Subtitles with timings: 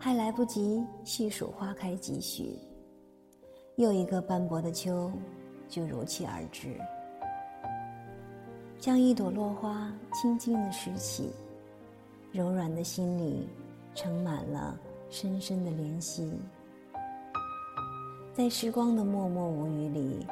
[0.00, 2.56] 还来不及细数花开几许，
[3.76, 5.10] 又一个斑驳的秋
[5.68, 6.68] 就如期而至。
[8.78, 11.32] 将一朵落花轻轻的拾起，
[12.30, 13.48] 柔软的心里
[13.92, 14.78] 盛满了
[15.10, 16.32] 深深的怜惜。
[18.32, 20.24] 在时光的默默无语里，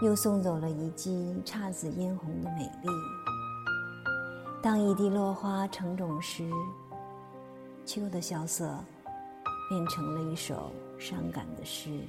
[0.00, 2.88] 又送走了一季姹紫嫣红的美丽。
[4.62, 6.48] 当一地落花成种时，
[7.86, 8.78] 秋的萧瑟
[9.70, 12.00] 变成了一首伤感的诗。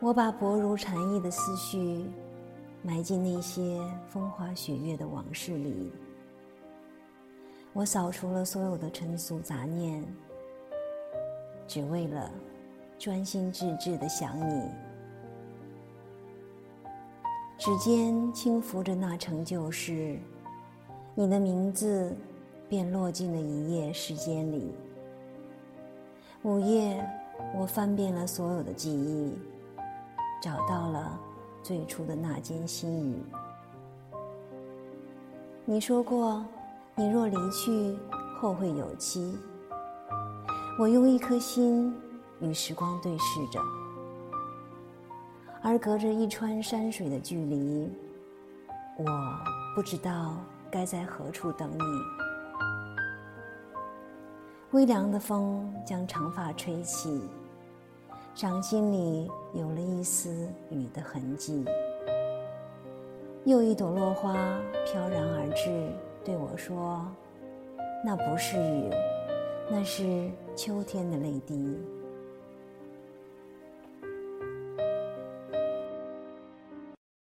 [0.00, 2.10] 我把薄如蝉翼的思绪。
[2.84, 5.92] 埋进那些风花雪月的往事里，
[7.72, 10.04] 我扫除了所有的尘俗杂念，
[11.68, 12.28] 只为了
[12.98, 14.68] 专心致志的想你。
[17.56, 20.18] 指尖轻抚着那成旧事，
[21.14, 22.16] 你的名字
[22.72, 24.72] 便落进了一夜时间里。
[26.40, 27.06] 午夜，
[27.54, 29.36] 我翻遍了所有的记忆，
[30.40, 31.20] 找到了。
[31.62, 33.22] 最初的那间心语，
[35.66, 36.42] 你说过，
[36.94, 37.94] 你若离去，
[38.40, 39.36] 后会有期。
[40.78, 41.94] 我用一颗心
[42.40, 43.60] 与时光对视着，
[45.60, 47.92] 而隔着一川山水的距离，
[48.96, 49.04] 我
[49.76, 50.36] 不知道
[50.70, 52.31] 该在何处等你。
[54.72, 57.20] 微凉的风将长发吹起。
[58.34, 61.62] 掌心里有了一丝雨的痕迹，
[63.44, 64.32] 又一朵落花
[64.86, 65.92] 飘然而至，
[66.24, 67.06] 对我说
[68.02, 68.90] ：“那不是雨，
[69.70, 71.78] 那是秋天的泪滴。”